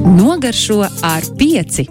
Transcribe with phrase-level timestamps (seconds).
[0.00, 1.84] Nogaršo ar pieci.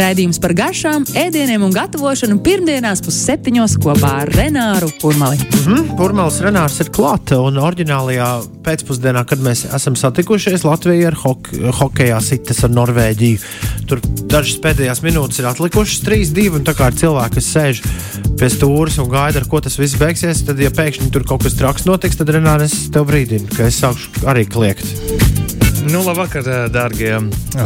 [0.00, 5.36] Raidījums par garšām, ēdieniem un gatavošanu pirmdienās pusseptiņos kopā ar Renāru Kurmali.
[5.36, 5.90] Mm -hmm.
[5.98, 8.28] Purmāls Renārs ir klāta un oriģinālajā
[8.64, 11.50] pēcpusdienā, kad mēs esam satikušies, Latvija ar hok
[11.80, 13.38] hokeja sitas ar Norvēģiju.
[13.86, 17.82] Tur dažas pēdējās minūtes ir atlikušas, 3-2, un tā kā ir cilvēki, kas sēž
[18.38, 21.54] pie stūres un gaida, ar ko tas viss beigsies, tad, ja pēkšņi tur kaut kas
[21.54, 25.39] traks notiks, tad Renārs tev brīdinu, ka es sākšu arī kliegt.
[25.88, 27.14] Nu, labvakar, dārgie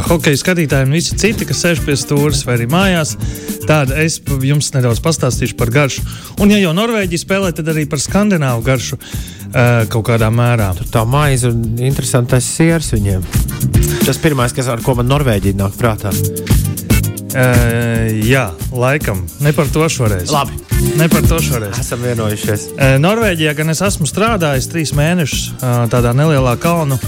[0.06, 3.16] hokeja skatītāji un visi citi, kas sēž pie stūres vai arī mājās.
[3.66, 6.04] Tāda es jums nedaudz pastāstīšu par garšu.
[6.38, 9.00] Un, ja jau Norvēģija spēlē, tad arī par skandināvu garšu
[9.90, 10.70] kaut kādā mērā.
[10.78, 13.26] Tur tā maize un interesantais siers viņiem.
[14.06, 16.14] Tas pirmais, kas ar ko man Norvēģija nāk prātā.
[17.34, 19.24] Uh, jā, laikam.
[19.42, 20.30] Ne par to šoreiz.
[20.30, 20.54] Labi.
[21.00, 21.80] Ne par to šoreiz.
[21.82, 22.68] Esam vienojušies.
[22.76, 27.00] Uh, Norvēģijā gan es esmu strādājis trīs mēnešus uh, tādā nelielā kalnu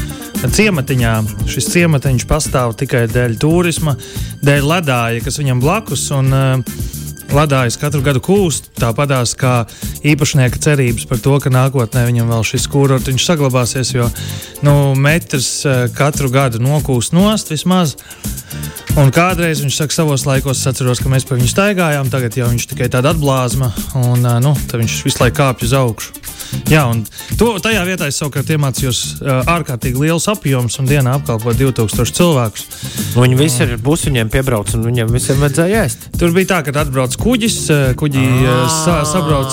[0.44, 1.12] ciematiņā.
[1.50, 3.96] Šis ciematiņš pastāv tikai dēļ turisma,
[4.44, 6.08] dēļ ledāja, kas viņam blakus.
[6.16, 6.95] Un, uh,
[7.34, 9.64] Ledājas katru gadu kūst, tāpatās kā
[10.06, 14.08] īpašnieka cerības par to, ka nākotnē viņam vēl šis kūrortiņš saglabāsies, jo
[14.66, 15.50] nu, metrs
[15.96, 17.96] katru gadu nokūst nost vismaz.
[18.96, 22.46] Un kādreiz viņš saka, savos laikos es atceros, ka mēs pa viņu staigājām, tagad jau
[22.48, 23.68] viņš tikai tāda atblāzma,
[24.00, 26.22] un nu, viņš visu laiku kāpj uz augšu.
[26.70, 27.02] Jā, un
[27.38, 32.66] to, tajā vietā es savukārt iemācījos uh, ārkārtīgi liels apjoms un dienā apkalpot 2000 cilvēkus.
[33.14, 36.08] Nu, viņi visi ir busiņiem piebrauc un viņiem visiem vajadzēja ēst.
[36.16, 37.58] Tur bija tā, ka atbrauc kuģis,
[37.98, 39.52] kuģi uh, sa, sabrauc,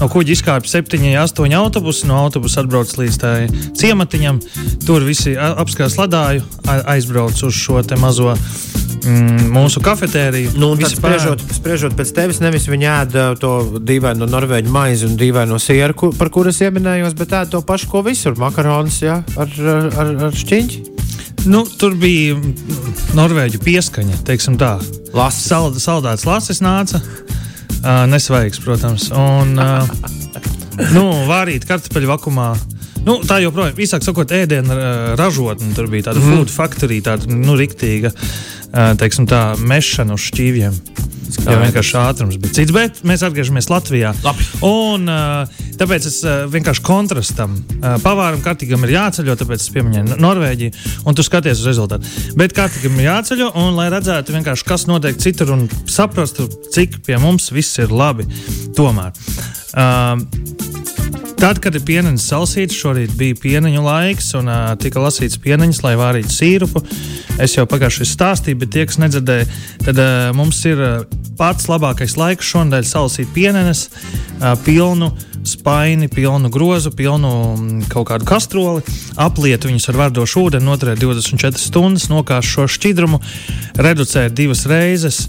[0.00, 3.36] no kuģa izkāpa 7, 8 autobusi, no autobusa atbrauc līdz tai
[3.78, 4.40] ciematiņam.
[4.86, 10.54] Tur visi apskatās ledāju, aizbrauc uz šo mazo mm, mūsu kafetēriju.
[10.60, 16.12] Nu, spriežot, spriežot pēc tevis, nevis viņi ēda to dīvaino norvēģu maizi un dīvaino sieru,
[16.18, 20.93] par kuras ieminējos, bet ēda to pašu, ko visur- makaronus ja, ar, ar, ar šķiņķi.
[21.44, 22.36] Nu, tur bija
[23.16, 24.78] norvēģu pieskaņa, teiksim tā.
[25.14, 25.48] Lasis.
[25.50, 29.10] Sald, saldēts lasis nāca, uh, nesvaigs, protams.
[29.12, 29.84] Un, uh,
[30.94, 32.48] nu, vārīt kartupeļu vakumā.
[33.04, 34.78] Nu, tā joprojām, īsāk sakot, ēdienu
[35.20, 35.74] ražotne.
[35.76, 36.32] Tur bija tāda mm.
[36.32, 38.14] food factory, tāda nu, riktīga
[38.98, 40.30] teiksim, tā, mešana uz
[41.36, 41.54] šķīviem.
[41.54, 44.12] Jā, vienkārši ātrums bija cits, bet mēs atgriežamies Latvijā.
[44.24, 44.46] Labi.
[44.66, 45.08] Un,
[45.80, 46.20] tāpēc es
[46.54, 47.56] vienkārši kontrastam
[48.04, 52.14] pavāram kārtīgam ir jāceļo, tāpēc es pieminēju Norvēģiju, un tu skaties uz rezultātu.
[52.40, 57.50] Bet kārtīgam ir jāceļo, un lai redzētu, kas notiek citur un saprastu, cik pie mums
[57.54, 58.26] viss ir labi.
[58.74, 59.12] Tomēr.
[59.74, 60.73] Uh,
[61.44, 65.92] Tad, kad ir pieneņas salsīts, šorīt bija pieneņu laiks un uh, tika lasīts pieneņas, lai
[66.00, 66.80] vārītu sīrupu.
[67.44, 69.50] Es jau pagājušajā stāstīju, bet tie, kas nedzirdēja,
[69.82, 70.94] tad uh, mums ir uh,
[71.36, 75.10] pats labākais laiks šonadēļ salsīt pieneņas, uh, pilnu
[75.44, 78.80] spaini, pilnu grozu, pilnu um, kaut kādu kastroli,
[79.20, 83.20] apliet viņus ar verdošu ūdeni, noturēt 24 stundas, nokāst šo šķidrumu,
[83.84, 85.26] reducēt divas reizes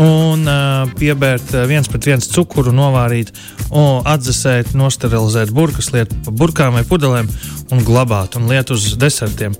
[0.00, 3.30] un uh, piebērt viens pret viens cukuru, novārīt,
[3.70, 7.28] un atdzesēt, nosterilizēt burkas, lietot pa burkām vai pudelēm
[7.74, 9.54] un glabāt un lietot uz desertiem.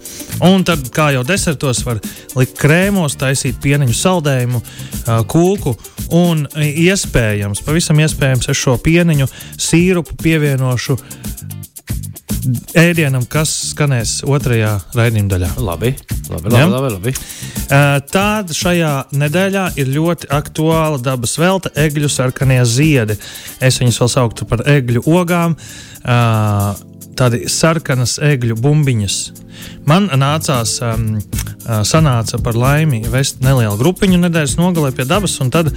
[0.44, 2.00] Un tad, kā jau desertos, var
[2.38, 4.62] likt krēmos, taisīt pieniņu saldējumu,
[5.30, 5.76] kūku
[6.18, 10.98] un iespējams, pavisam iespējams, es šo pieniņu sīrupu pievienošu
[12.78, 15.50] ēdienam, kas skanēs otrajā raidījuma daļā.
[15.64, 15.92] Labi,
[16.30, 16.70] labi, labi.
[16.74, 17.14] labi, labi.
[18.12, 23.18] Tāda šajā nedēļā ir ļoti aktuāla dabas velta- egļu sarkanie ziedi.
[23.60, 25.56] Es viņus vēl sauktu par egļu ogām.
[27.18, 29.18] Tādi sarkanas egļu bumbiņas.
[29.88, 31.18] Man nācās, um,
[31.86, 35.76] sanāca par laimi vest nelielu grupiņu nedēļas nogalē pie dabas, un tad uh,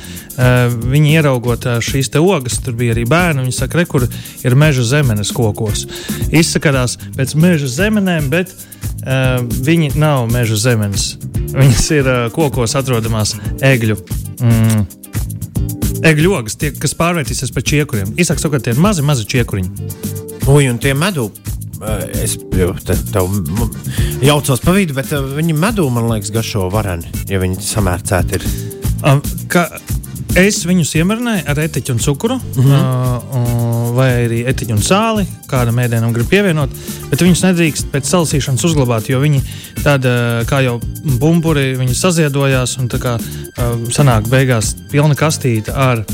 [0.67, 3.45] viņi ieraugot uh, šīs te ogas, tur bija arī bērni.
[3.45, 5.85] Viņi saka, re, kur ir meža zemenes kokos.
[6.31, 11.13] Izskatās pēc meža zemenēm, bet uh, viņi nav meža zemenes.
[11.53, 13.99] Viņas ir uh, kokos atrodamās egļu.
[14.41, 14.87] Mm,
[16.05, 18.13] Egļu ogas, tie, kas pārvērtīsies par čiekuriem.
[18.21, 19.91] Īsāk sakot, tie ir mazi, mazi čiekuriņi.
[20.47, 21.29] Ui, un tie medū
[21.77, 23.67] Es jau tādu
[24.25, 28.47] jaucos pa vidu, bet viņi medū, man liekas, garšo vareni, ja viņi samērcēti ir.
[29.05, 29.21] Um,
[29.51, 29.67] ka,
[30.37, 32.83] es viņus iemarināju ar etiķu un cukuru, mm -hmm.
[33.39, 36.69] uh, vai arī etiķu un sāli, kādam ēdienam grib pievienot,
[37.09, 39.41] bet viņus nedrīkst pēc salasīšanas uzglabāt, jo viņi
[39.83, 40.79] tāda, kā jau
[41.19, 46.05] bumburi, viņi saziedojās un tā kā uh, sanāk beigās pilna kastīte ar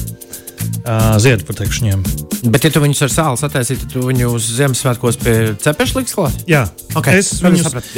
[0.63, 2.03] uh, ziedputekšņiem.
[2.53, 6.17] Bet, ja tu viņus ar sāli sataisītu, tad tu viņu uz Ziemassvētkos pie cepeša liks
[6.17, 6.43] klāt?
[6.49, 7.89] Jā, Okay, es viņus, sapratu,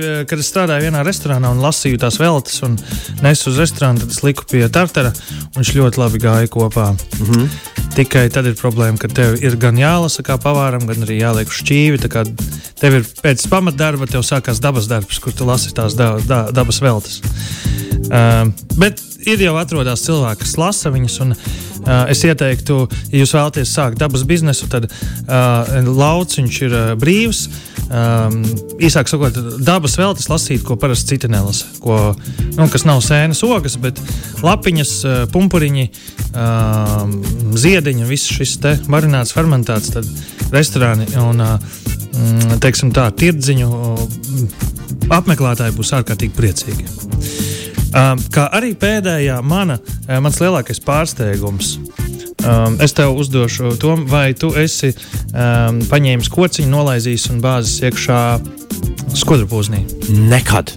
[0.00, 2.78] uh, kad es strādāju vienā restorānā un lasīju tās veltes, un
[3.24, 5.12] nesu uz restorānu, tad es liku pie tartara,
[5.50, 6.92] un viņš ļoti labi gāja kopā.
[6.94, 7.28] Mm.
[7.28, 7.50] -hmm.
[7.92, 12.00] Tikai tad ir problēma, ka tev ir gan jālasa kā pavāram, gan arī jāliek šķīvi.
[12.80, 16.80] Tev ir pēc pamatdarba, tev sākās dabas darbs, kur tu lasi tās da, da, dabas
[16.80, 17.20] veltes.
[18.08, 18.48] Uh,
[18.80, 21.18] bet ir jau atrodās cilvēki, kas lasa viņas.
[21.24, 26.88] Un, uh, es ieteiktu, ja jūs vēlaties sākt dabas biznesu, tad uh, lauciņš ir uh,
[26.98, 27.46] brīvs.
[27.92, 28.38] Um,
[28.80, 31.68] īsāk sakot, dabas veltes lasīt, ko parasti citi nelasa.
[31.82, 32.14] Ko,
[32.56, 34.00] nu, kas nav sēnes ogas, bet
[34.40, 35.88] lapiņas, uh, pumpuriņi,
[36.32, 37.18] um,
[37.58, 40.08] ziediņi, viss šis te marināts, fermentēts, tad
[40.54, 41.56] restorāni un uh,
[42.16, 44.52] mm, teiksim tā, tirdziņu mm,
[45.12, 47.51] apmeklētāji būs ārkārtīgi priecīgi.
[47.92, 49.76] Um, kā arī pēdējā mana,
[50.08, 51.74] eh, mans lielākais pārsteigums.
[52.42, 58.22] Um, es tev uzdošu to, vai tu esi um, paņēmis kociņu, nolaizījis un bāzis iekšā
[59.20, 59.84] skudrupūznī.
[60.32, 60.72] Nekad.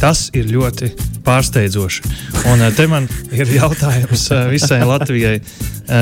[0.00, 0.88] Tas ir ļoti
[1.28, 2.08] pārsteidzoši.
[2.48, 5.36] Un eh, te man ir jautājums eh, visai Latvijai,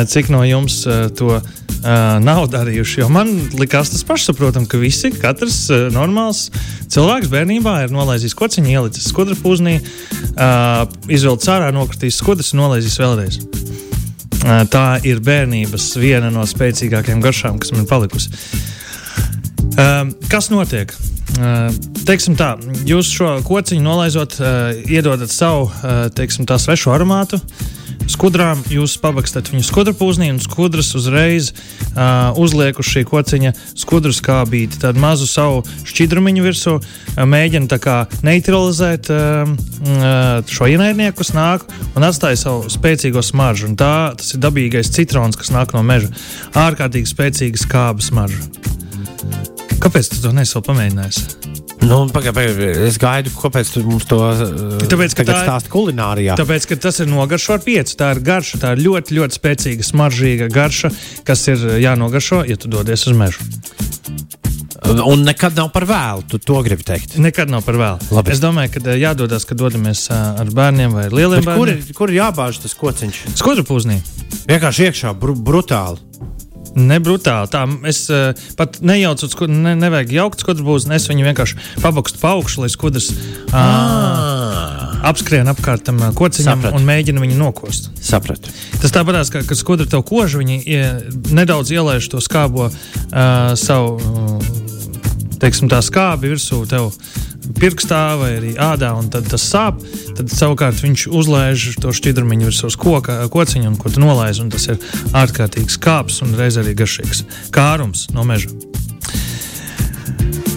[0.06, 0.82] cik no jums
[1.17, 1.38] to
[1.83, 3.01] eh, nav darījuši.
[3.03, 6.49] Jo man likās tas pašsaprotami, ka visi, katrs eh, normāls
[6.91, 9.79] cilvēks bērnībā ir nolaizījis kociņu, ielicis skudra pūznī,
[11.13, 13.41] izvilcis ārā, nokritīs skudras un nolaizījis vēlreiz.
[14.39, 18.31] Eh, Tā ir bērnības viena no spēcīgākajām garšām, kas man palikusi.
[19.79, 20.93] Um, kas notiek?
[21.39, 21.69] Uh,
[22.09, 22.55] teiksim tā,
[22.89, 27.39] jūs šo kociņu nolaizot, uh, iedodat savu, uh, teiksim tā, svešu aromātu.
[28.08, 34.12] Skudrām jūs pabakstat viņu skudru pūznī, un skudras uzreiz uh, uzliek uz šī kociņa skudru
[34.16, 37.69] skābīti, tādu mazu savu šķidrumiņu virsū, uh, mēģina
[38.25, 39.52] neutralizēt uh,
[40.49, 41.64] šo ienaidnieku, kas nāk
[41.96, 43.69] un atstāja savu spēcīgo smaržu.
[43.69, 46.10] Un Tā, tas ir dabīgais citrons, kas nāk no meža.
[46.58, 48.43] Ārkārtīgi spēcīga skāba smarža.
[49.78, 51.57] Kāpēc tu to nesi vēl pamēģinājis?
[51.81, 52.51] Nu, paga, paga,
[52.89, 54.19] es gaidu, kāpēc tu mums to
[54.91, 56.35] Tāpēc, ka tagad tā ir- stāsti kulinārijā.
[56.41, 57.95] Tāpēc, ka tas ir nogaršo ar pieci.
[57.97, 60.91] Tā ir garša, tā ir ļoti, ļoti spēcīga, smaržīga garša,
[61.25, 63.47] kas ir jānogaršo, ja tu dodies uz mežu.
[64.89, 67.17] Un nekad nav par vēlu, tu to gribi teikt.
[67.19, 67.99] Nekad nav par vēlu.
[68.15, 68.31] Labi.
[68.33, 71.83] Es domāju, ka eh, jādodas, kad dodamies ar bērniem vai lieliem Bet kur, bērniem.
[71.89, 73.19] ir, kur ir jābāž tas kociņš?
[73.37, 73.99] Skudru pūznī.
[74.49, 75.99] Vienkārši iekšā, bru, brutāli.
[76.79, 77.51] Ne brutāli.
[77.51, 80.95] Tā es uh, pat nejaucu, skud, ne, nevajag jaukt skudru pūzni.
[80.99, 86.79] Es viņu vienkārši pabakstu pa augšu, lai skudras uh, apskrien apkārt tam ā, kociņam Sapratu.
[86.79, 87.91] un mēģina viņu nokost.
[88.05, 88.53] Sapratu.
[88.83, 90.83] Tas tāpatās, kā, kad skudra tev kožu, viņi ie,
[91.35, 92.75] nedaudz ielaiž to skābo uh,
[93.59, 94.68] savu, uh,
[95.43, 96.90] teiksim, tā skābi virsū tev
[97.58, 99.81] pirkstā vai arī ādā, un tad tas sāp.
[100.19, 104.52] Tad savukārt viņš uzlaiž to šķidrumiņu virsū uz koka, kociņu, un ko tu nolaiž, un
[104.55, 104.81] tas ir
[105.17, 107.25] ārkārtīgi skāps un reiz arī garšīgs
[107.55, 108.52] kārums no meža.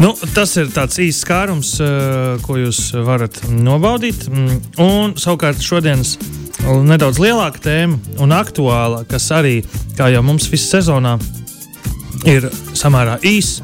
[0.01, 4.23] Nu, tas ir tāds īsts kārums, uh, ko jūs varat nobaudīt.
[4.31, 6.15] Mm, Un savukārt šodienas
[6.61, 9.59] nedaudz lielāka tēma un aktuāla, kas arī,
[9.97, 11.17] kā jau mums visā sezonā,
[12.25, 13.61] ir samērā īss.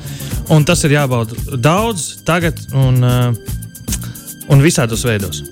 [0.54, 3.34] Un tas ir jābauda daudz, tagad un, uh,
[4.48, 5.44] un visādos veidos.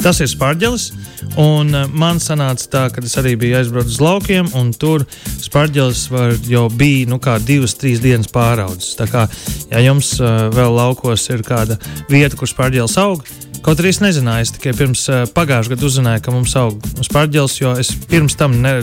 [0.00, 0.92] Tas ir spārģelis.
[1.38, 5.04] Un uh, man sanāca tā, ka es arī biju aizbraucis uz laukiem, un tur
[5.42, 6.06] spārģelis
[6.48, 8.96] jau bija nu, divas, trīs dienas pāraudzis.
[8.98, 9.26] Tā kā
[9.68, 11.76] ja jums uh, vēl laukos ir kāda
[12.08, 13.26] vieta, kur spārģelis aug,
[13.62, 17.58] kaut arī es nezināju, es tikai pirms uh, pagājušā gada uzzināju, ka mums aug spārģelis,
[17.60, 18.78] jo es pirms tam ne,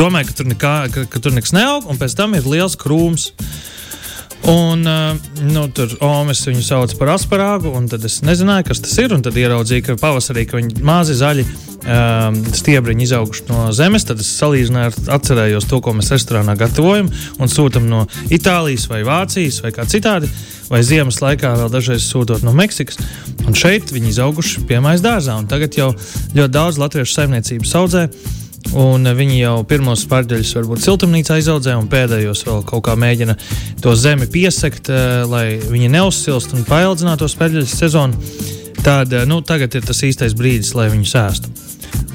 [0.00, 3.32] domāju, ka tur, nekā, ka, ka tur nekas neaug, un pēc tam ir liels krūms.
[4.48, 4.82] Un
[5.52, 9.14] nu, tur Omas viņu sauc par asparāgu, un tad es nezināju, kas tas ir.
[9.22, 14.06] Tad ieraudzīju, ka pavasarī ka viņi mazi zaļi um, stiebriņi izauguši no zemes.
[14.08, 18.02] Tad es salīdzināju, ar- atcerējos to, ko mēs restorānā gatavojam un sūtām no
[18.34, 20.30] Itālijas vai Vācijas vai kā citādi.
[20.72, 22.98] Vai ziemas laikā vēl dažreiz sūtot no Meksikas.
[23.46, 25.38] Un šeit viņi izauguši pie mājas dārzā.
[25.46, 25.92] Tagad jau
[26.34, 28.08] ļoti daudz latviešu saimniecības audzē.
[28.70, 33.36] Un eh, viņi jau pirmos pārdeļus varbūt siltumnīcā izaudzē, un pēdējos vēl kaut kā mēģina
[33.82, 38.18] to zemi piesakt, eh, lai viņi neuzsilst un paildzinātu spēļu sezonu.
[38.82, 41.52] Tad eh, nu, tagad ir tas īstais brīdis, lai viņu sēstu.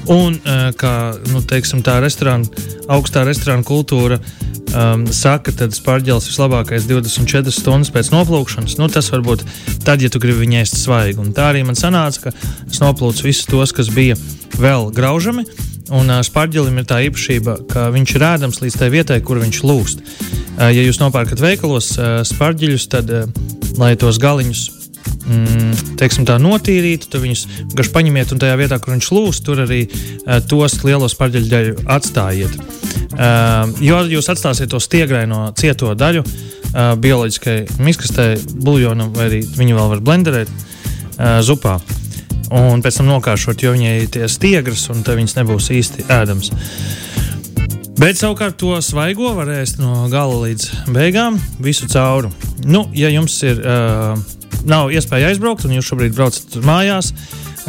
[0.08, 0.38] Un
[0.80, 0.92] kā
[1.34, 2.48] nu, teiksim, tā restorāna,
[2.88, 4.16] augstā restorāna kultūra
[4.72, 8.78] um, saka, tad spārģelis vislabākais 24 stundas pēc noplūkšanas.
[8.80, 9.44] Nu, tas var būt
[9.84, 11.20] tad, ja tu gribi viņu ēst svaigi.
[11.20, 12.32] Un tā arī man sanāca, ka
[12.64, 14.16] es noplūcu visus tos, kas bija
[14.56, 15.44] vēl graužami.
[15.94, 19.60] Un uh, spārģelim ir tā īpašība, ka viņš ir ēdams līdz tai vietai, kur viņš
[19.64, 20.02] lūst.
[20.04, 23.30] Uh, ja jūs nopērkat veikalos uh, spārģeļus, tad, uh,
[23.80, 24.64] lai tos galiņus
[25.28, 29.64] mm, teiksim, tā notīrītu, tad viņus vienkārši paņemiet un tajā vietā, kur viņš lūs, tur
[29.64, 32.58] arī uh, tos lielos pārģeļu daļu atstājiet.
[33.18, 39.78] Uh, jo jūs atstāsiet to stiegraino cieto daļu uh, bioloģiskai miskastē, buljonam, vai arī viņu
[39.78, 41.78] vēl var blenderēt uh, zupā.
[42.54, 46.52] Un pēc tam nokāršot, jo viņai tie stiegras, un tad viņas nebūs īsti ēdams.
[47.98, 52.30] Bet savukārt to svaigo var ēst no gala līdz beigām, visu cauri.
[52.64, 54.14] Nu, ja jums ir uh,
[54.70, 57.10] nav iespēja aizbraukt, un jūs šobrīd braucat mājās,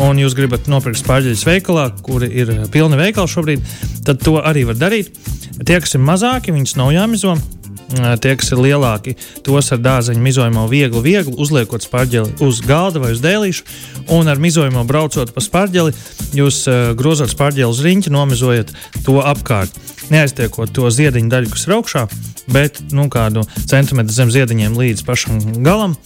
[0.06, 3.66] un jūs gribat nopirkt spārģeļus veikalā, kuri ir pilni veikali šobrīd,
[4.08, 5.12] tad to arī var darīt.
[5.60, 7.36] Tie, kas ir mazāki, viņus nav jāmizo.
[7.90, 13.16] Tie, kas ir lielāki, tos ar dārzeņu mizojumu viegli, viegli uzliekot spārģeli uz galda vai
[13.16, 13.66] uz dēlīšu,
[14.14, 15.96] un ar mizojumu braucot pa spārģeli,
[16.38, 16.62] jūs
[17.00, 18.74] grozot spārģeli uz riņķa, nomizojat
[19.08, 19.74] to apkārt.
[20.14, 22.06] Neaiztiekot to ziediņu daļu, kas ir augšā,
[22.54, 25.98] bet nu, kādu centimetru zem ziediņiem līdz pašam galam.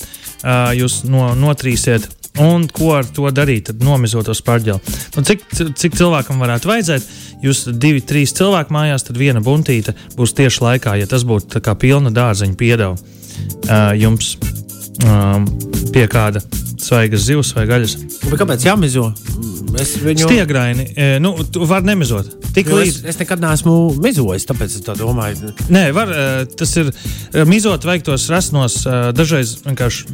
[0.79, 2.07] Jūs no, notrīsiet.
[2.41, 3.67] Un ko ar to darīt?
[3.69, 4.93] Tad nomizot to spārģeli.
[5.13, 5.43] Nu, cik,
[5.77, 7.05] cik cilvēkam varētu vajadzēt?
[7.45, 11.75] Jūs divi, trīs cilvēki mājās, tad viena buntīte būs tieši laikā, ja tas būtu kā
[11.77, 14.33] pilna dārzeņa piedeva uh, jums
[15.05, 15.45] um,
[15.93, 16.41] pie kāda
[16.81, 17.99] svaigas zivs vai gaļas.
[18.25, 19.11] Bet kāpēc jāmizo?
[19.81, 20.85] Es viņu stiegraini.
[20.93, 22.29] E, nu, tu vari nemizot.
[22.53, 22.99] Tik līdz.
[23.01, 25.53] Es, es nekad neesmu mizojis, tāpēc es tā domāju.
[25.73, 26.27] Nē, var, e,
[26.59, 26.91] tas ir
[27.49, 30.05] mizot vajag tos rasnos e, dažreiz vienkārši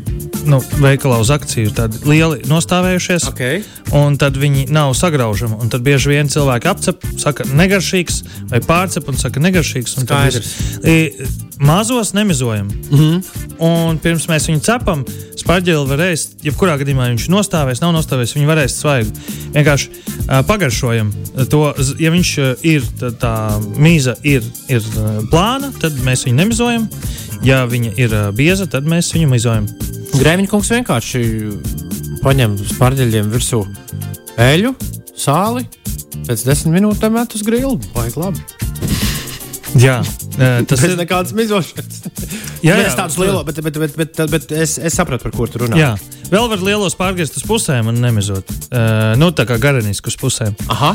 [0.49, 1.73] nu, veikalā uz akciju.
[1.75, 3.27] Tādi lieli nostāvējušies.
[3.33, 3.63] Okay.
[3.95, 5.59] Un tad viņi nav sagraužami.
[5.59, 8.23] Un tad bieži vien cilvēki apcep, saka, negaršīgs,
[8.53, 9.99] vai pārcep un saka, negaršīgs.
[9.99, 10.57] Un Skaidrs.
[10.79, 12.67] Tad, mazos nemizojam.
[12.67, 13.23] Mm -hmm.
[13.59, 16.39] Un pirms mēs viņu cepam, spārģeli var ēst.
[16.43, 19.11] Jebkurā gadījumā viņš nostāvēs, nav nostāvēs, viņi var ēst svaigu.
[19.53, 21.11] Vienkārši uh, pagaršojam
[21.49, 21.73] to.
[21.99, 23.33] Ja viņš uh, ir tā, tā
[23.77, 26.87] mīza, ir, ir uh, plāna, tad mēs viņu nemizojam.
[27.43, 29.67] Ja viņa ir uh, bieza, tad mēs viņu mizojam.
[30.19, 31.21] Grēviņa kungs vienkārši
[32.23, 33.65] paņem spārģeļiem virsū
[34.37, 34.73] eļu,
[35.15, 35.67] sāli,
[36.27, 37.79] pēc desmit minūtēm met uz grilu.
[37.95, 38.68] Vajag labi.
[39.77, 39.99] Jā,
[40.65, 41.99] tas ir nekāds mizošanas.
[42.65, 45.61] Jā, jā, tādus lielos, bet, bet, bet, bet, bet es, es saprotu, par ko tu
[45.61, 45.77] runā.
[45.79, 45.93] Jā,
[46.27, 48.51] vēl var lielos pārgriezt uz pusēm un nemizot.
[48.67, 50.57] Uh, nu, tā kā garaniski uz pusēm.
[50.67, 50.89] Aha.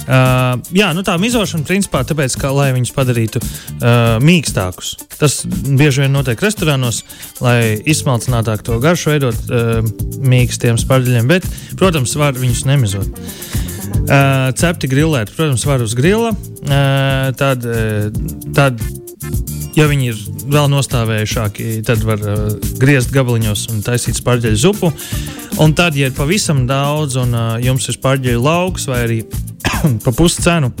[0.00, 4.94] Uh, jā, nu tā mizošana principā tāpēc, ka, lai viņus padarītu uh, mīkstākus.
[5.20, 7.02] Tas bieži vien notiek restorānos,
[7.44, 9.84] lai izsmalcinātāk to garšu veidot uh,
[10.24, 11.44] mīkstiem spārģeļiem, bet,
[11.76, 13.20] protams, var viņus nemizot.
[13.90, 16.32] Uh, cepti grilēt, protams, var uz grila.
[16.64, 18.08] Uh, tad, uh,
[18.56, 18.80] tad,
[19.76, 22.46] ja viņi ir vēl nostāvējušāki, tad var uh,
[22.80, 24.92] griezt gabaliņos un taisīt spārģeļu zupu.
[25.62, 29.20] Un tad, ja ir pavisam daudz, un uh, jums ir spārģeļu lauks vai arī
[30.04, 30.72] pa puscenu,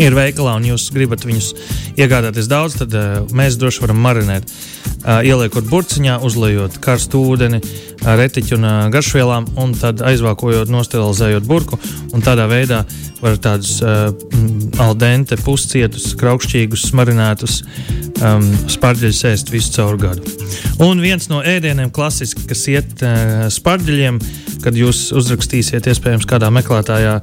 [0.00, 1.52] ir veikalā un jūs gribat viņus
[1.96, 4.50] iegādāties daudz, tad uh, mēs droši varam marinēt.
[5.06, 11.46] Uh, ieliekot burciņā, uzlējot karstu ūdeni, uh, retiķu un uh, garšvielām, un tad aizvākojot, nosterilizējot
[11.46, 11.78] burku.
[12.26, 12.82] Tādā veidā
[13.20, 14.10] var tādus uh,
[14.82, 17.60] aldente, puscietus, kraukšķīgus, marinētus
[18.24, 20.36] um, spārģeļus ēst visu caur gadu.
[20.82, 24.20] Un viens no ēdieniem, klasiski, kas iet uh, spārģeļiem,
[24.64, 27.16] kad jūs uzrakstīsiet, iespējams, kādā meklētājā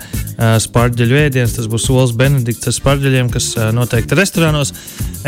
[0.64, 4.74] spārģeļu ēdienas, tas būs Olas Benedikts ar spārģeļiem, kas noteikti restorānos.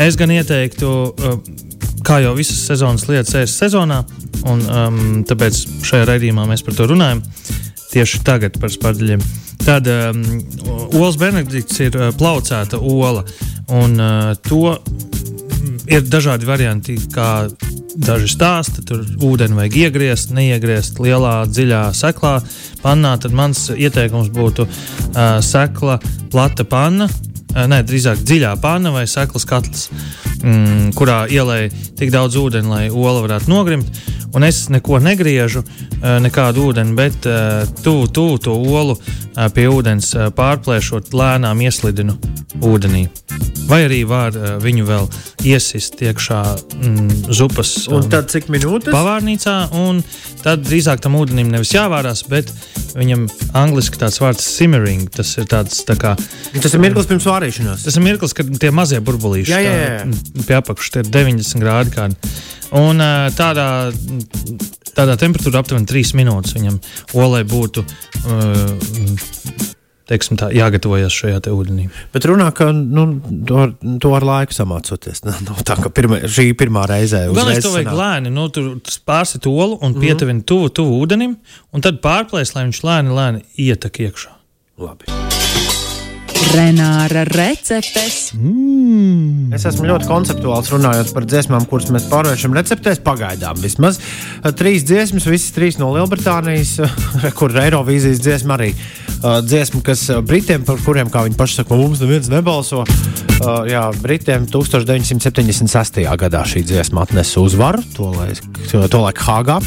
[0.00, 0.90] Es gan ieteiktu,
[2.06, 4.02] kā jau visas sezonas lietas ēst sezonā,
[4.46, 7.22] un um, tāpēc šajā raidījumā mēs par to runājam
[7.92, 9.22] tieši tagad par spārģeļiem.
[9.64, 10.22] Tad um,
[10.94, 13.24] olas benedikts ir plaucēta ola,
[13.74, 14.76] un uh, to
[15.90, 17.46] ir dažādi varianti, kā
[17.96, 18.84] daži stāsta.
[18.86, 22.38] Tur ūdeni vajag iegriezt, neiegriezt lielā, dziļā seklā,
[22.82, 23.16] pannā.
[23.22, 25.98] Tad mans ieteikums būtu uh, sekla,
[26.32, 27.08] plata panna.
[27.54, 29.88] Uh, nē, drīzāk dziļā panna vai seklas katls,
[30.42, 34.04] mm, kurā ielēja tik daudz ūdeni, lai ola varētu nogrimt
[34.36, 39.68] un es neko negriežu, eh, nekādu ūdeni, bet eh, tuvu tu, to olu eh, pie
[39.72, 42.18] ūdens pārplēšot, lēnām ieslidinu
[42.60, 43.06] ūdenī.
[43.66, 45.08] Vai arī var viņu vēl
[45.48, 46.42] iesist iekšā
[46.76, 48.92] mm, zupas un tad cik minūtes?
[48.94, 50.04] Pavārnīcā, un
[50.44, 52.52] tad drīzāk tam ūdenim nevis jāvārās, bet
[52.94, 53.26] viņam
[53.58, 55.08] angļuiski tāds vārds simmering.
[55.12, 56.14] Tas ir tāds tā kā.
[56.54, 57.88] Tas ir mirklis pirms vārīšanās.
[57.88, 59.98] Tas ir mirklis, kad tie mazie burbulīši jā, jā, jā.
[60.46, 61.94] Pie apakšas ir 90 grādi.
[61.94, 62.34] Kādi.
[62.76, 63.00] Un
[63.36, 63.68] tādā,
[64.96, 66.80] tādā temperatūrā aptuveni 3 minūtes viņam
[67.22, 67.84] olai būtu.
[68.26, 69.66] Uh,
[70.10, 71.88] teiksim, tā, jāgatavojas šajā ūdenī.
[72.14, 73.06] Bet runā, ka nu,
[73.48, 75.24] to, ar, to ar laiku samācoties.
[75.26, 77.26] Nav tā, ka pirma, šī ir pirmā reize.
[77.36, 78.76] Gan es to vajag lēni, nu, tur
[79.08, 80.00] pārsit olu un mm -hmm.
[80.00, 81.36] pietuvini tuvu, tuvu ūdenim,
[81.72, 84.34] un tad pārplēs, lai viņš lēni, lēni ietek iekšā.
[84.78, 85.25] Labi.
[86.56, 88.30] Renāra receptes.
[88.36, 89.52] Mm.
[89.56, 93.00] Es esmu ļoti konceptuāls runājot par dziesmām, kuras mēs pārvēršam receptēs.
[93.04, 94.00] Pagaidām vismaz
[94.58, 96.76] trīs dziesmas, visas trīs no Lielbritānijas,
[97.38, 98.72] kur Eirovīzijas dziesma arī.
[99.16, 102.84] Uh, dziesma, kas Britiem, par kuriem, kā viņi paši saka, mums neviens nebalso.
[103.68, 106.00] Jā, Britiem 1976.
[106.16, 109.60] gadā šī dziesma atnesa uzvaru, to laiku Hāgā.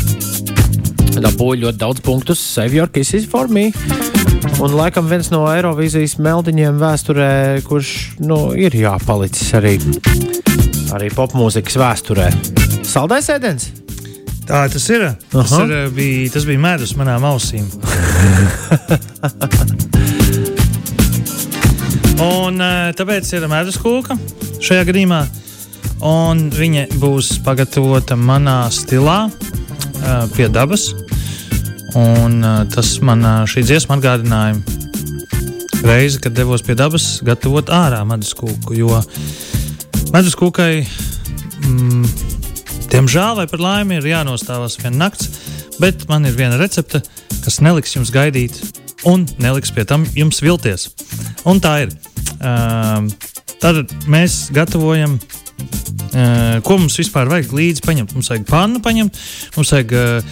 [1.19, 2.37] Dabūja ļoti daudz punktu.
[2.37, 3.69] Save your kisses for me.
[4.57, 7.89] Un laikam viens no Eirovīzijas meldiņiem vēsturē, kurš
[8.25, 9.75] nu, ir jāpalicis arī,
[10.97, 12.31] arī popmūzikas vēsturē.
[12.87, 13.69] Saldais ēdiens!
[14.49, 15.05] Tā tas ir.
[15.29, 17.69] Tas, ir, bija, tas bija medus manām ausīm.
[22.25, 22.57] un
[22.97, 24.17] tāpēc ir medus kūka
[24.57, 25.21] šajā gadījumā.
[26.09, 29.29] Un viņa būs pagatavota manā stilā,
[30.33, 31.08] pie dabas.
[31.97, 34.59] Un, tas man šī dziesma atgādināja
[35.85, 38.75] reizi, kad devos pie dabas gatavot ārā medus kūku.
[38.77, 38.99] Jo
[40.13, 40.83] medus kūkai,
[41.63, 42.03] mm,
[42.93, 45.31] diemžēl vai par laimi, ir jānostāvas viena nakts,
[45.79, 47.01] bet man ir viena recepte,
[47.43, 48.59] kas neliks jums gaidīt
[49.07, 50.89] un neliks pie tam jums vilties.
[51.47, 51.95] Un tā ir.
[52.39, 53.07] Uh,
[53.59, 55.17] tad mēs gatavojam
[56.65, 58.13] ko mums vispār vajag līdzi paņemt?
[58.17, 59.19] Mums vajag pannu paņemt,
[59.55, 60.31] mums vajag uh,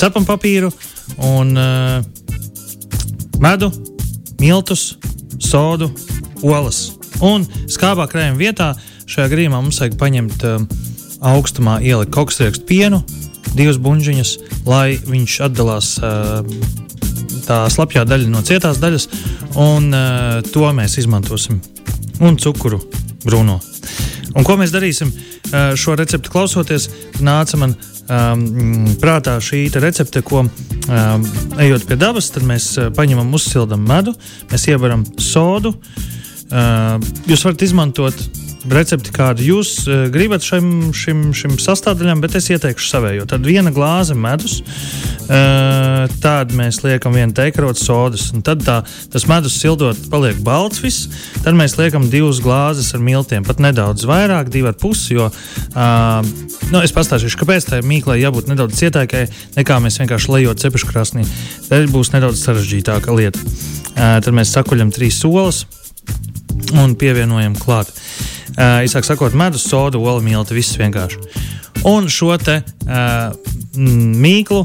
[0.00, 0.70] cepam papīru,
[1.28, 1.98] un uh,
[3.42, 3.70] medu,
[4.40, 4.96] miltus,
[5.42, 5.90] sodu,
[6.42, 6.88] olas.
[7.24, 8.72] Un skābā krējuma vietā
[9.08, 10.44] šajā grīmā mums vajag paņemt
[11.28, 13.00] augstumā ielikt koksriekstu pienu,
[13.56, 14.34] divas buļbuļsaktas,
[14.68, 15.94] lai viņš atdalās
[17.48, 19.08] tā slapjā daļa no cietās daļas,
[19.58, 19.90] un
[20.52, 21.58] to mēs izmantosim.
[22.22, 22.82] Un cukuru
[23.24, 23.58] brūno.
[24.38, 25.10] Un ko mēs darīsim
[25.78, 26.88] šo recepti klausoties?
[27.24, 31.26] Nāca man um, prātā šī recepte, ko um,
[31.58, 34.14] ejot pie dabas, tad mēs paņemam uzsildam medu,
[34.52, 35.74] mēs ievaram sodu.
[36.48, 36.96] Uh,
[37.28, 38.22] jūs varat izmantot
[38.74, 43.26] recepti, kādu jūs uh, gribat šim, šim, šim sastāvdaļām, bet es ieteikšu savējo.
[43.30, 48.80] Tad viena glāze medus, uh, tad mēs liekam vienu teikarotu sodas, un tad tā,
[49.12, 51.08] tas medus sildot paliek balts viss.
[51.44, 55.16] Tad mēs liekam divas glāzes ar miltiem, pat nedaudz vairāk, divi ar pusi.
[55.18, 56.20] Jo, uh,
[56.72, 61.26] nu, es pastāstīšu, kāpēc tai mīklai jābūt nedaudz cietākai nekā mēs vienkārši lejot cepušu krāsnī.
[61.68, 63.42] Tad būs nedaudz sarežģītāka lieta.
[63.98, 65.64] Tad mēs sakuļam trīs solis
[66.78, 67.90] un pievienojam klāt.
[68.58, 71.20] Īsāk sakot, medus, soda, olu milti, viss vienkārši.
[71.86, 73.30] Un šo te uh,
[73.78, 74.64] mīklu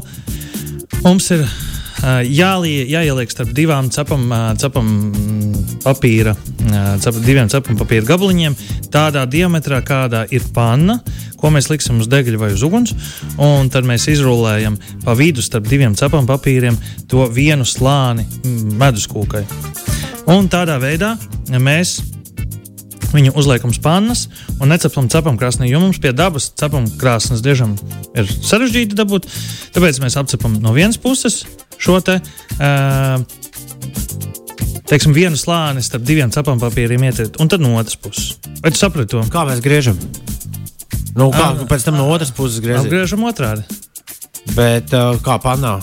[1.04, 4.26] mums ir uh, jālie, jāieliek starp divām cepam,
[4.58, 4.88] cepam
[5.84, 6.32] papīra,
[7.02, 8.56] cep, diviem cepam papīra gabaliņiem,
[8.92, 10.98] tādā diametrā, kādā ir panna,
[11.38, 12.94] ko mēs liksim uz degļa vai uz uguns.
[13.42, 16.78] Un tad mēs izrullējam pa vidu starp diviem cepam papīriem
[17.10, 18.26] to vienu slāni
[18.80, 19.44] medus kūkai.
[20.32, 21.14] Un tādā veidā
[21.60, 21.98] mēs
[23.14, 24.26] viņu uzliekam uz pannas
[24.58, 27.76] un necepam cepam krāsnī, jo mums pie dabas cepam krāsnes diezgan
[28.16, 29.28] ir sarežģīti dabūt.
[29.76, 31.44] Tāpēc mēs apcepam no vienas puses
[31.78, 32.20] šo te.
[32.58, 33.22] Uh,
[34.84, 38.34] Teiksim, vienu slāni starp diviem cepam papīriem ietiet, un tad no otras puses.
[38.60, 39.22] Vai tu saprati to?
[39.32, 39.96] Kā mēs griežam?
[41.16, 42.84] Nu, kā uh, pēc tam no otras puses griežam?
[42.84, 43.64] Apgriežam otrādi.
[44.52, 45.78] Bet uh, kā panā?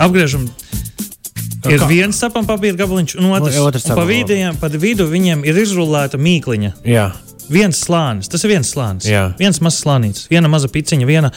[0.00, 0.48] Apgriežam
[1.70, 1.86] Ir Kā?
[1.86, 5.60] viens sapņu papīra gabaliņš, un otrs, no, otrs un pa, vidiem, pa vidu viņiem ir
[5.62, 6.72] izrullēta mīkliņa.
[6.88, 7.12] Jā.
[7.52, 9.06] Viens slānis, tas ir viens slānis.
[9.10, 9.28] Jā.
[9.38, 11.30] Viens mazs slānis, viena maza piciņa, viena,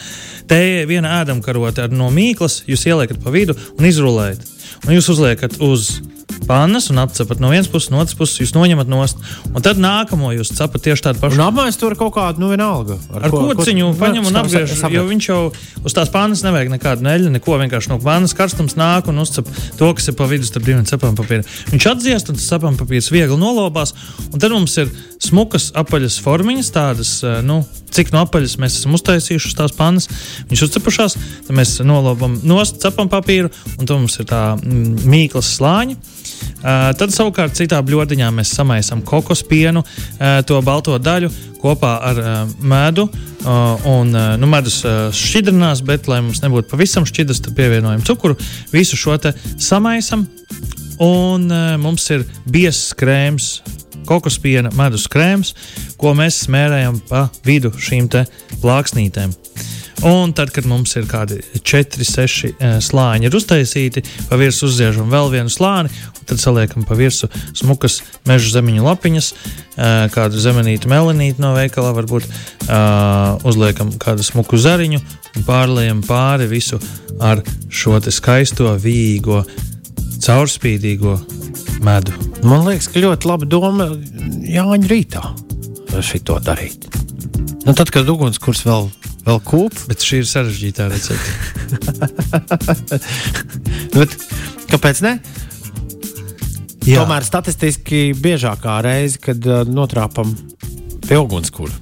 [0.50, 0.58] te,
[0.88, 2.62] viena ēdamkarote no mīklas.
[2.66, 4.46] Jūs ieliekat pa vidu un izrullējat.
[4.86, 5.96] Un jūs uzliekat uz
[6.46, 9.20] pannas un apcepat no vienas puses, no otras puses, jūs noņemat nost.
[9.52, 11.40] Un tad nākamo jūs cepat tieši tādu pašu.
[11.46, 12.98] Apmaiņas tur kaut kādu, nu, vienalga.
[13.14, 15.40] Ar, ar ko, kociņu ko, paņem un apgriež, jo viņš jau
[15.86, 19.90] uz tās pannas nevajag nekādu neļu, neko vienkārši no pannas karstums nāk un uzcep to,
[19.96, 21.46] kas ir pa vidu starp diviem cepām papīriem.
[21.72, 23.94] Viņš atdziest un tas cepām papīrs viegli nolobās.
[24.32, 28.96] Un tad mums ir smukas apaļas formiņas, tādas, eh, nu, cik no apaļas mēs esam
[28.98, 30.08] uztaisījuši uz tās pannas.
[30.50, 35.54] Viņš uzcepušās, tad mēs nolobam nost cepam papīru un tad mums ir tā mm, mīklas
[35.56, 35.96] slāņa.
[36.62, 41.30] Tad savukārt citā bludiņā mēs samaisām kokos pienu, uh, to balto daļu
[41.62, 42.20] kopā ar
[42.60, 43.08] medu.
[43.86, 44.80] Un nu, medus
[45.14, 48.34] šķidrinās, bet, lai mums nebūtu pavisam šķidrs, tad pievienojam cukuru.
[48.72, 49.14] Visu šo
[49.62, 50.26] samaisam,
[51.02, 51.46] un
[51.82, 53.60] mums ir biezs krēms,
[54.06, 55.54] kokospiena medus krēms,
[56.00, 58.10] ko mēs smērējam pa vidu šīm
[58.62, 59.34] plāksnītēm.
[60.04, 62.50] Un tad, kad mums ir kādi 4, 6
[62.84, 65.92] slāņi ir uztaisīti, pa virsmu uzdziežam vēl vienu slāni,
[66.28, 72.26] tad saliekam pa virsmu smukas meža zemiņu lapiņas, eh, kādu zemenītu melanītu no veikala, varbūt
[72.26, 76.80] uh, uzliekam kādu smuku zariņu un pārliekam pāri visu
[77.20, 79.44] ar šo skaisto vīgo
[80.26, 81.16] caurspīdīgo
[81.84, 82.12] medu.
[82.44, 83.88] Man liekas, ka ļoti laba doma
[84.46, 85.22] Jāņa rītā
[86.04, 86.88] šito darīt.
[87.66, 88.90] Nu, tad, kad ugunskurs vēl,
[89.26, 91.30] vēl kūp, Bet šī ir sarežģītā recepte.
[93.96, 94.14] bet
[94.70, 95.16] kāpēc ne?
[96.86, 97.02] Jā.
[97.02, 100.30] Tomēr statistiski biežākā reize, kad uh, notrāpam
[101.06, 101.74] pie ugunskura.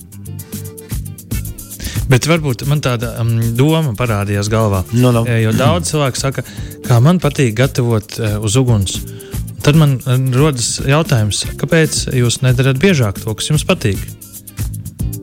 [2.09, 4.83] Bet varbūt man tāda um, doma parādījās galvā.
[4.92, 5.24] Nu, nu.
[5.28, 6.44] Eh, Jo daudz cilvēku saka,
[6.85, 8.98] kā man patīk gatavot uh, uz uguns.
[9.64, 14.00] Tad man uh, rodas jautājums, kāpēc jūs nedarat biežāk to, kas jums patīk?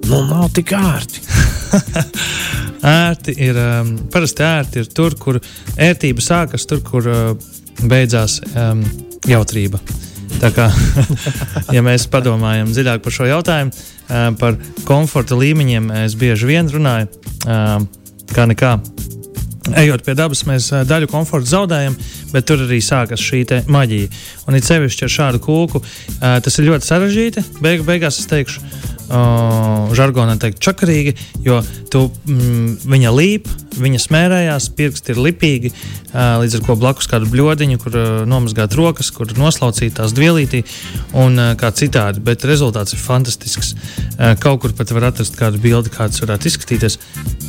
[0.10, 1.26] Nu, nav tik ērti.
[2.92, 5.40] Ērti ir um, parasti ērti ir tur, kur
[5.78, 7.34] ērtība sākas, tur, kur uh,
[7.86, 8.84] beidzās um,
[9.30, 9.82] jautrība.
[10.42, 10.70] Tā kā,
[11.76, 14.58] ja mēs padomājam dziļāk par šo jautājumu, uh, par
[14.88, 17.12] komforta līmeņiem, es bieži vien runāju,
[17.46, 17.78] uh,
[18.34, 18.78] kā nekā.
[19.70, 21.94] Ejot pie dabas, mēs daļu komforta zaudējam,
[22.32, 24.10] bet tur arī sākas šī maģija.
[24.50, 25.84] Un it sevišķi ar šādu kūku
[26.18, 27.46] tas ir ļoti sarežģīti.
[27.62, 28.64] Beigu, beigās es teikšu,
[29.12, 31.14] uh, žargonā teikt, čakarīgi,
[31.46, 31.60] jo
[31.92, 33.50] tu, mm, viņa līp,
[33.82, 38.76] viņa smērējās, pirksti ir lipīgi, uh, līdz ar to blakus kādu bludiņu, kur uh, nomazgāt
[38.78, 40.64] rokas, kur noslaucīt tās dvielītī
[41.14, 42.24] un uh, kā citādi.
[42.24, 43.76] Bet rezultāts ir fantastisks.
[44.18, 47.00] Uh, kaut kur pat var atrast kādu bildi, kāds varētu izskatīties.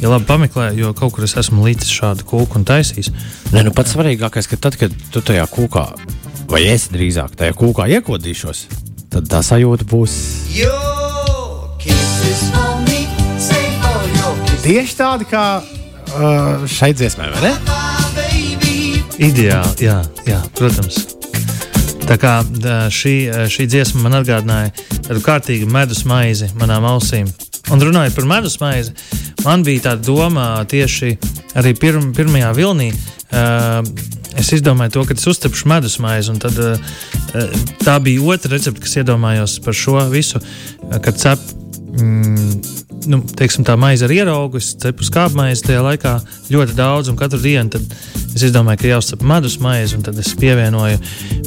[0.03, 3.13] Ja labi pameklē, jo kaut kur es esmu līdzi šādu kūku un taisījis.
[3.55, 5.85] Nē, nu, pats svarīgākais, ka tad, kad tu tajā kūkā,
[6.51, 8.65] vai es drīzāk tajā kūkā iekodīšos,
[9.15, 10.17] tad tā sajūta būs
[12.51, 12.99] for me,
[14.65, 17.55] tieši tāda kā uh, šai dziesmai, vai ne?
[19.23, 20.99] Ideāli, jā, jā, protams.
[22.11, 22.41] Tā kā
[22.91, 23.15] šī,
[23.55, 24.75] šī dziesma man atgādināja
[25.07, 27.31] tādu kārtīgu medus maizi manām ausīm.
[27.71, 28.91] Un runājot par medus maizi,
[29.45, 31.17] man bija tāda doma tieši
[31.59, 32.91] arī pirm, pirmajā vilnī.
[33.33, 33.81] Uh,
[34.39, 38.83] es izdomāju to, ka es uztepšu medus maizi, un tad, uh, tā bija otra recepte,
[38.85, 40.41] kas iedomājos par šo visu,
[41.05, 41.41] kad cep
[41.97, 42.51] mm,
[43.13, 46.17] nu, teiksim, tā maize ar ieraugu, es cepu skābmaizi tajā laikā
[46.53, 47.81] ļoti daudz, un katru dienu
[48.33, 51.01] es izdomāju, ka jāuzcep medus maize, un tad es pievienoju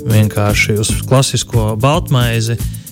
[0.09, 2.57] vienkārši uz klasisko baltmaizi.
[2.57, 2.84] Uh,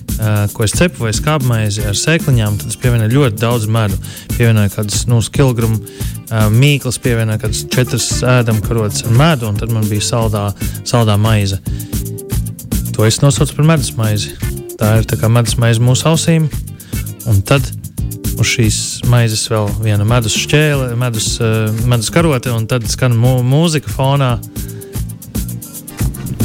[0.54, 3.98] ko es cepu, vai skābmaizi ar sēkliņām, tad es pievienoju ļoti daudz medu.
[4.36, 9.86] Pievienoju kādus nu, kilogramu uh, mīklas, pievienoju kādus četras ēdamkarotes ar medu, un tad man
[9.90, 10.44] bija saldā,
[10.86, 11.58] saldā maize.
[12.94, 14.36] To es nosaucu par medus maizi.
[14.78, 16.46] Tā ir tā kā medus maize mūsu ausīm,
[17.30, 17.66] un tad
[18.34, 18.78] uz šīs
[19.10, 24.36] maizes vēl viena medus šķēle, medus, uh, medus karote, un tad skan mū mūzika fonā.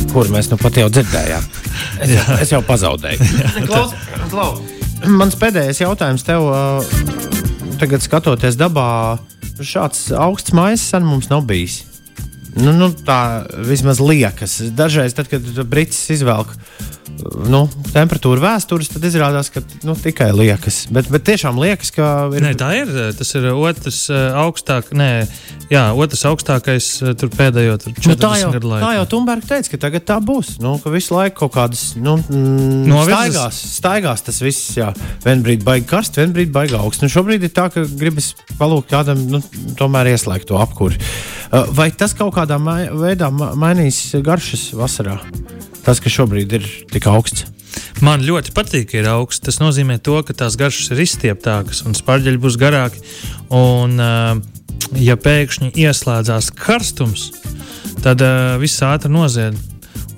[0.09, 1.58] Kur mēs nu pat jau dzirdējām.
[1.99, 3.29] Es, jau, es jau pazaudēju.
[3.69, 3.95] Klaus,
[4.29, 4.61] klaus.
[5.07, 9.19] Mans pēdējais jautājums tev, uh, tagad skatoties dabā,
[9.63, 11.81] šāds augsts maisa sen mums nav bijis.
[12.59, 14.57] Nu, nu, tā vismaz liekas.
[14.75, 16.51] Dažreiz, tad, kad Brits izvelk
[17.49, 20.85] nu, temperatūru vēstures, tad izrādās, ka nu, tikai liekas.
[20.93, 22.43] Bet, bet tiešām liekas, ka ir.
[22.45, 22.91] Nē, tā ir.
[23.17, 25.09] Tas ir otrs uh, augstāk, nē,
[25.71, 28.91] jā, otrs augstākais tur pēdējo tur 40 Nu, tā jau, gadu tā laikā.
[28.97, 30.55] jau Tumberga teica, ka tagad tā būs.
[30.63, 33.15] Nu, ka visu laiku kaut kādas nu, mm, Novirzes?
[33.15, 34.71] staigās, staigās tas viss.
[34.79, 34.91] Jā,
[35.25, 37.03] vienā brīdī baigi karsts, vienā brīdī baigi augsts.
[37.05, 39.43] Nu, šobrīd ir tā, ka gribas palūgt kādam nu,
[39.79, 40.99] tomēr ieslēgt to apkuri.
[41.73, 45.17] Vai tas kaut kādā mai veidā ma mainīs garšas vasarā?
[45.85, 47.47] Tas, ka šobrīd ir tik augsts.
[48.03, 49.43] Man ļoti patīk, ir augsts.
[49.45, 53.01] Tas nozīmē, to, ka tās garšas ir izstieptākas un spārģeļi būs garāki.
[53.55, 54.35] Un, uh,
[54.99, 57.29] ja pēkšņi ieslēdzās karstums,
[58.03, 59.57] tad uh, viss ātri nozied.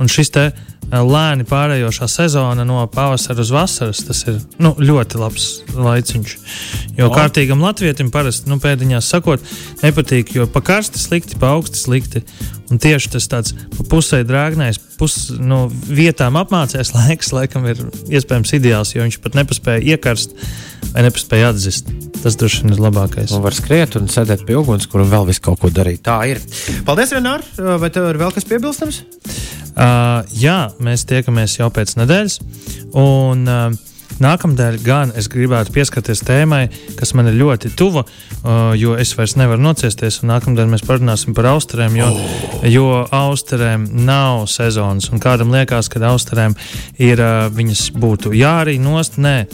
[0.02, 0.50] Un šis te
[0.89, 6.34] lēni pārējošā sezona no pavasara uz vasaras, tas ir nu, ļoti labs laiciņš.
[6.98, 7.13] Jo O.
[7.15, 9.46] kārtīgam latvietim parasti, nu, pēdiņās sakot,
[9.84, 12.26] nepatīk, jo pa karsti slikti, pa augsti slikti.
[12.72, 18.56] Un tieši tas tāds pa pusē drāgnais, pus, nu, vietām apmācījies laiks, laikam ir iespējams
[18.60, 20.36] ideāls, jo viņš pat nepaspēja iekarst
[20.91, 21.91] vai nepaspēja atzist.
[22.22, 23.32] Tas droši vien ir labākais.
[23.34, 26.04] Un var skriet un sēdēt pie uguns, kur vēl visu kaut ko darīt.
[26.06, 26.41] Tā ir.
[26.86, 27.41] Paldies, Renār!
[27.82, 29.02] Vai tev ir vēl kas piebilstams?
[29.72, 32.40] Uh, jā, mēs tiekamies jau pēc nedēļas.
[32.98, 33.91] Un, uh,
[34.21, 36.65] Nākamnedēļ gan es gribētu pieskarties tēmai,
[37.00, 40.21] kas man ir ļoti tuva, uh, jo es vairs nevaru nociesties.
[40.28, 42.65] Nākamnedēļ mēs parunāsim par austerēm, jo, oh.
[42.69, 45.10] jo austerēm nav sezonas.
[45.21, 46.58] Kādam liekas, ka austerēm
[47.02, 49.19] ir uh, viņas būtu jārī nost.
[49.21, 49.45] Nē,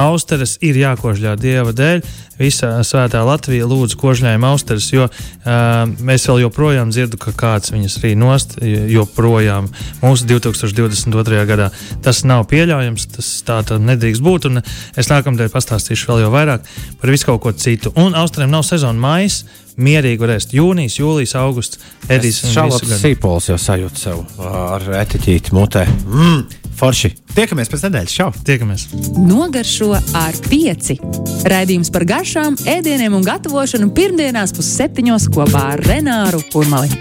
[0.00, 2.04] austeres ir jākožļā dieva dēļ.
[2.34, 8.00] Visa svētā Latvija lūdzu kožļājiem austeres, jo uh, mēs vēl joprojām dzirdam, ka kāds viņas
[8.02, 8.56] rī nost,
[8.90, 9.68] joprojām
[10.02, 11.44] mūsu 2022.
[11.46, 11.70] gadā.
[12.02, 14.48] Tas nav pieļaujams, tas tā nedrīkst nedrīkst būt.
[14.50, 16.66] Un es nākamajā pastāstīšu vēl vairāk
[17.00, 17.92] par visu kaut ko citu.
[18.00, 19.44] Un Austriem nav sezona maijs,
[19.80, 21.80] mierīgi varēs jūnijas, jūlijas, augusts.
[22.08, 22.98] Visu gadu.
[23.00, 25.86] sīpols jau sajūt sev ar etiķīti mutē.
[26.04, 26.44] Mm,
[26.78, 27.14] forši.
[27.34, 28.14] Tiekamies pēc nedēļas.
[28.14, 28.28] Čau!
[28.46, 28.86] Tiekamies!
[29.18, 31.00] Nogaršo ar pieci.
[31.50, 36.92] Raidījums par garšām, ēdieniem un gatavošanu pirmdienās pusseptiņos kopā ar Renāru Kurmali.